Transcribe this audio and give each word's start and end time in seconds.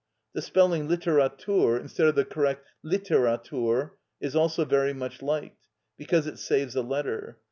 The 0.33 0.41
spelling 0.41 0.87
"Literatur" 0.87 1.79
instead 1.79 2.07
of 2.07 2.15
the 2.15 2.25
correct 2.25 2.65
"Litteratur" 2.83 3.91
is 4.19 4.35
also 4.35 4.65
very 4.65 4.93
much 4.93 5.21
liked, 5.21 5.59
because 5.95 6.25
it 6.25 6.39
saves 6.39 6.75
a 6.75 6.81
letter. 6.81 7.37